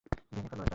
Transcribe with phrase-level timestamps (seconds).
[0.31, 0.69] ভেঙ্গে ফেলো এটা।